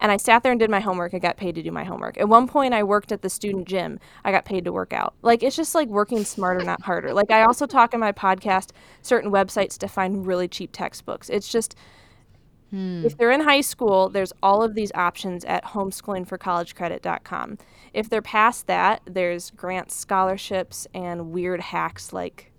[0.00, 1.14] And I sat there and did my homework.
[1.14, 2.18] I got paid to do my homework.
[2.18, 3.98] At one point, I worked at the student gym.
[4.24, 5.14] I got paid to work out.
[5.22, 7.12] Like, it's just like working smarter, not harder.
[7.14, 8.70] Like, I also talk in my podcast
[9.02, 11.30] certain websites to find really cheap textbooks.
[11.30, 11.76] It's just,
[12.74, 13.04] Hmm.
[13.06, 17.58] If they're in high school, there's all of these options at homeschoolingforcollegecredit.com.
[17.92, 22.50] If they're past that, there's grants, scholarships, and weird hacks like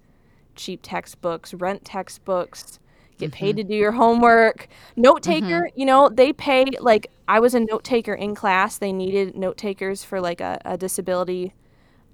[0.55, 2.79] cheap textbooks, rent textbooks,
[3.17, 3.37] get mm-hmm.
[3.37, 4.67] paid to do your homework.
[4.95, 5.79] Note taker, mm-hmm.
[5.79, 8.77] you know, they pay like I was a note taker in class.
[8.77, 11.53] They needed note takers for like a, a disability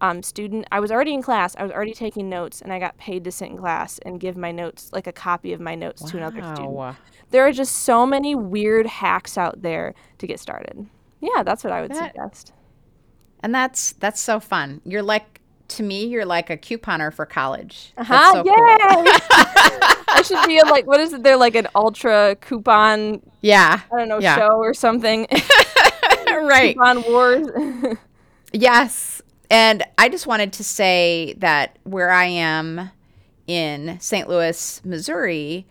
[0.01, 0.65] um, student.
[0.71, 1.55] I was already in class.
[1.57, 4.35] I was already taking notes, and I got paid to sit in class and give
[4.35, 6.09] my notes, like a copy of my notes, wow.
[6.09, 6.97] to another student.
[7.29, 10.87] There are just so many weird hacks out there to get started.
[11.19, 12.53] Yeah, that's what I would that, suggest.
[13.41, 14.81] And that's that's so fun.
[14.85, 15.40] You're like
[15.71, 17.93] to me, you're like a couponer for college.
[17.97, 18.53] Uh-huh, so Cool.
[18.53, 21.23] I should be a, like, what is it?
[21.23, 23.21] They're like an ultra coupon.
[23.41, 23.81] Yeah.
[23.91, 24.35] I don't know, yeah.
[24.35, 25.27] show or something.
[26.27, 26.75] right.
[26.75, 27.97] Coupon wars.
[28.53, 29.21] yes.
[29.49, 32.91] And I just wanted to say that where I am
[33.47, 34.29] in St.
[34.29, 35.65] Louis, Missouri,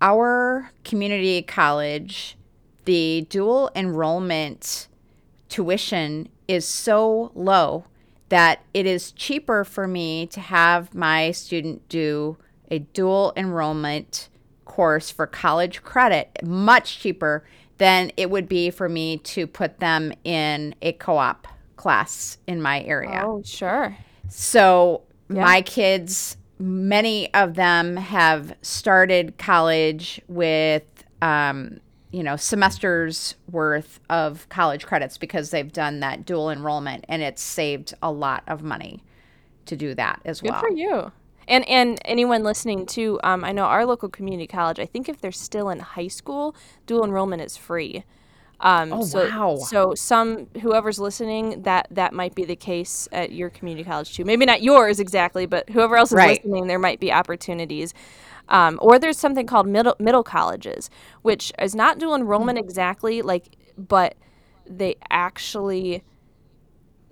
[0.00, 2.36] our community college,
[2.84, 4.88] the dual enrollment
[5.48, 7.84] tuition is so low
[8.28, 12.36] that it is cheaper for me to have my student do
[12.70, 14.28] a dual enrollment
[14.64, 17.44] course for college credit, much cheaper
[17.78, 22.60] than it would be for me to put them in a co op class in
[22.60, 23.22] my area.
[23.24, 23.96] Oh, sure.
[24.28, 25.44] So yeah.
[25.44, 30.82] my kids many of them have started college with
[31.22, 37.22] um, you know semesters worth of college credits because they've done that dual enrollment and
[37.22, 39.02] it's saved a lot of money
[39.66, 40.60] to do that as Good well.
[40.60, 41.12] Good for you.
[41.46, 44.78] And and anyone listening to, um, I know our local community college.
[44.78, 46.54] I think if they're still in high school,
[46.86, 48.04] dual enrollment is free.
[48.60, 49.56] Um, oh so, wow!
[49.56, 54.24] So some whoever's listening, that that might be the case at your community college too.
[54.24, 56.44] Maybe not yours exactly, but whoever else is right.
[56.44, 57.94] listening, there might be opportunities.
[58.48, 60.90] Um, or there's something called middle middle colleges,
[61.22, 62.66] which is not dual enrollment mm-hmm.
[62.66, 64.16] exactly, like, but
[64.66, 66.02] they actually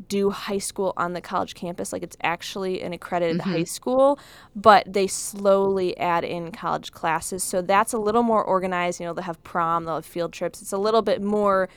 [0.08, 1.92] do high school on the college campus.
[1.92, 3.50] Like it's actually an accredited mm-hmm.
[3.50, 4.18] high school,
[4.54, 7.42] but they slowly add in college classes.
[7.42, 9.00] So that's a little more organized.
[9.00, 10.62] You know, they'll have prom, they'll have field trips.
[10.62, 11.68] It's a little bit more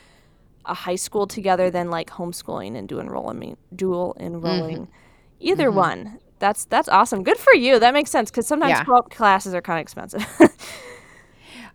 [0.65, 4.77] a high school together than like homeschooling and dual enrolling, dual enrolling.
[4.77, 4.93] Mm-hmm.
[5.39, 5.77] Either mm-hmm.
[5.77, 6.19] one.
[6.39, 7.23] That's that's awesome.
[7.23, 7.79] Good for you.
[7.79, 8.99] That makes sense because sometimes yeah.
[9.09, 10.25] classes are kind of expensive.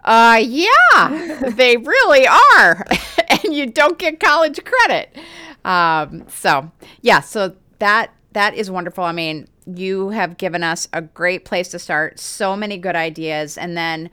[0.05, 2.87] uh, yeah, they really are,
[3.29, 5.17] and you don't get college credit.
[5.65, 6.71] Um, so
[7.03, 9.05] yeah, so that that is wonderful.
[9.05, 12.19] I mean, you have given us a great place to start.
[12.19, 14.11] So many good ideas, and then,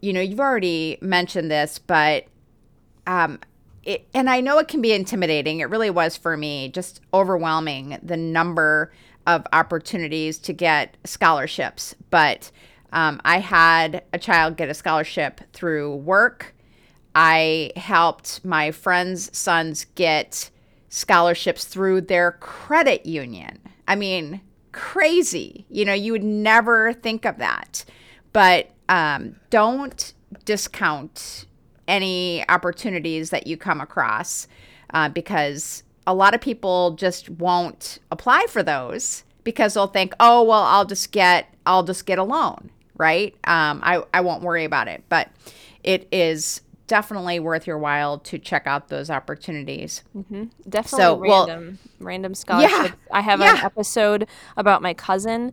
[0.00, 2.26] you know, you've already mentioned this, but
[3.06, 3.40] um,
[3.84, 5.60] it, and I know it can be intimidating.
[5.60, 8.92] It really was for me, just overwhelming the number
[9.26, 11.94] of opportunities to get scholarships.
[12.10, 12.50] But
[12.92, 16.54] um, I had a child get a scholarship through work.
[17.14, 20.50] I helped my friends' sons get
[20.88, 23.58] scholarships through their credit union.
[23.88, 24.40] I mean,
[24.72, 25.66] crazy.
[25.68, 27.84] You know, you would never think of that.
[28.32, 30.12] But um, don't
[30.44, 31.46] discount
[31.88, 34.48] any opportunities that you come across
[34.94, 40.42] uh, because a lot of people just won't apply for those because they'll think, oh,
[40.42, 43.34] well, I'll just get, I'll just get a loan, right?
[43.44, 45.04] Um, I, I won't worry about it.
[45.08, 45.28] But
[45.82, 50.02] it is definitely worth your while to check out those opportunities.
[50.16, 50.44] Mm-hmm.
[50.68, 52.74] Definitely so, random, well, random scholarships.
[52.74, 53.58] Yeah, I have yeah.
[53.58, 54.26] an episode
[54.56, 55.52] about my cousin.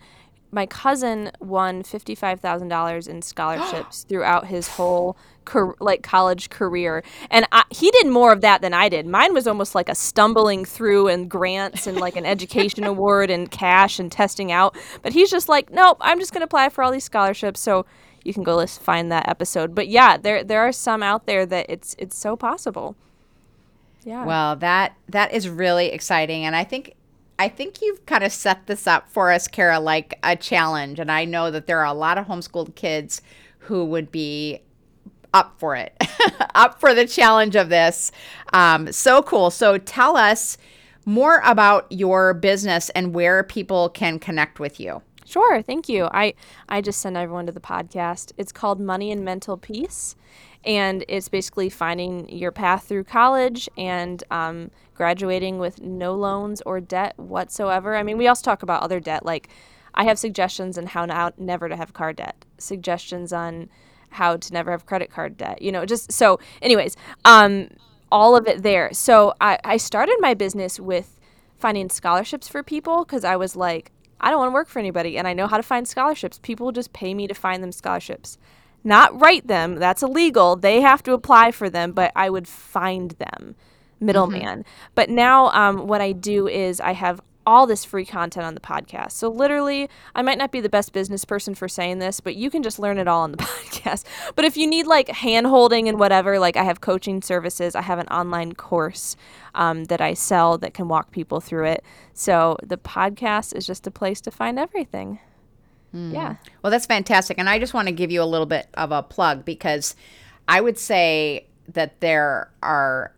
[0.52, 7.04] My cousin won $55,000 in scholarships throughout his whole car- like college career.
[7.30, 9.06] And I, he did more of that than I did.
[9.06, 13.50] Mine was almost like a stumbling through and grants and like an education award and
[13.50, 14.76] cash and testing out.
[15.02, 17.86] But he's just like, "Nope, I'm just going to apply for all these scholarships." So
[18.24, 19.76] you can go list find that episode.
[19.76, 22.96] But yeah, there there are some out there that it's it's so possible.
[24.04, 24.26] Yeah.
[24.26, 26.96] Well, that that is really exciting and I think
[27.40, 31.00] I think you've kind of set this up for us, Kara, like a challenge.
[31.00, 33.22] And I know that there are a lot of homeschooled kids
[33.60, 34.60] who would be
[35.34, 35.96] up for it,
[36.56, 38.12] up for the challenge of this.
[38.52, 39.52] Um, so cool.
[39.52, 40.58] So tell us
[41.06, 45.02] more about your business and where people can connect with you.
[45.30, 46.10] Sure, thank you.
[46.12, 46.34] I
[46.68, 48.32] I just send everyone to the podcast.
[48.36, 50.16] It's called Money and Mental Peace,
[50.66, 56.80] and it's basically finding your path through college and um, graduating with no loans or
[56.82, 57.96] debt whatsoever.
[57.96, 59.50] I mean, we also talk about other debt, like
[59.94, 63.70] I have suggestions on how now never to have car debt, suggestions on
[64.10, 65.62] how to never have credit card debt.
[65.62, 66.40] You know, just so.
[66.64, 67.68] Anyways, um,
[68.12, 68.92] all of it there.
[68.94, 71.20] So I I started my business with
[71.56, 75.18] finding scholarships for people because I was like I don't want to work for anybody
[75.18, 76.40] and I know how to find scholarships.
[76.42, 78.38] People just pay me to find them scholarships.
[78.84, 80.56] Not write them, that's illegal.
[80.56, 83.56] They have to apply for them, but I would find them,
[84.00, 84.60] middleman.
[84.60, 84.92] Mm-hmm.
[84.96, 88.62] But now um, what I do is I have all this free content on the
[88.62, 89.14] podcast.
[89.14, 92.52] So literally, I might not be the best business person for saying this, but you
[92.52, 94.04] can just learn it all on the podcast.
[94.36, 97.82] But if you need like hand holding and whatever, like I have coaching services, I
[97.82, 99.16] have an online course
[99.56, 101.84] um, that I sell that can walk people through it.
[102.14, 105.18] So the podcast is just a place to find everything.
[105.92, 106.14] Mm.
[106.14, 106.36] Yeah.
[106.62, 107.40] Well, that's fantastic.
[107.40, 109.96] And I just want to give you a little bit of a plug because
[110.48, 113.16] I would say that there are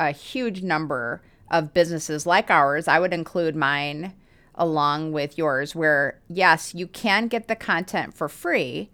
[0.00, 4.14] a huge number of businesses like ours, I would include mine
[4.54, 8.90] along with yours, where yes, you can get the content for free,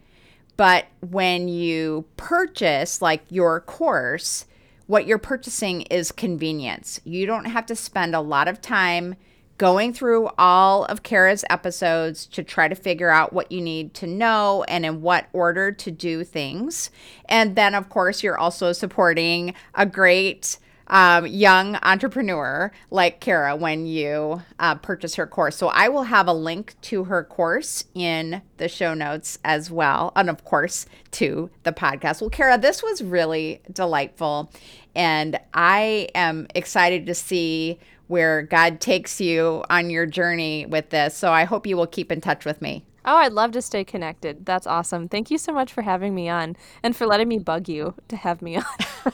[0.57, 4.47] but when you purchase like your course,
[4.87, 7.01] what you're purchasing is convenience.
[7.05, 9.17] You don't have to spend a lot of time
[9.57, 14.07] going through all of Kara's episodes to try to figure out what you need to
[14.07, 16.91] know and in what order to do things.
[17.29, 20.59] And then, of course, you're also supporting a great
[20.89, 25.57] um, young entrepreneur like Kara when you uh, purchase her course.
[25.57, 30.13] So I will have a link to her course in the show notes as well.
[30.17, 32.21] And of course, to the podcast.
[32.21, 34.51] Well, Kara, this was really delightful.
[34.95, 41.17] And I am excited to see where God takes you on your journey with this.
[41.17, 42.85] So I hope you will keep in touch with me.
[43.05, 44.47] Oh, I'd love to stay connected.
[44.47, 45.09] That's awesome.
[45.09, 48.17] Thank you so much for having me on and for letting me bug you to
[48.17, 48.65] have me on.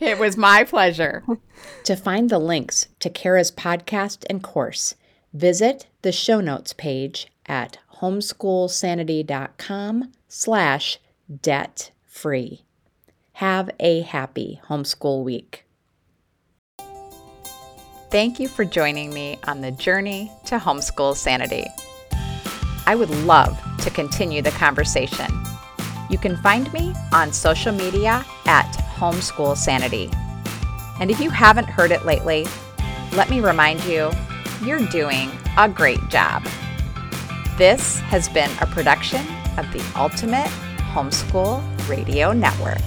[0.00, 1.24] it was my pleasure.
[1.84, 4.96] To find the links to Kara's podcast and course,
[5.32, 10.98] visit the show notes page at homeschoolsanity.com slash
[11.42, 12.62] debt free.
[13.34, 15.62] Have a happy homeschool week.
[18.10, 21.66] Thank you for joining me on the journey to homeschool sanity.
[22.86, 25.26] I would love to continue the conversation.
[26.08, 30.10] You can find me on social media at Homeschool Sanity.
[31.00, 32.46] And if you haven't heard it lately,
[33.12, 34.10] let me remind you,
[34.64, 36.44] you're doing a great job.
[37.58, 39.26] This has been a production
[39.58, 40.50] of the Ultimate
[40.92, 42.78] Homeschool Radio Network.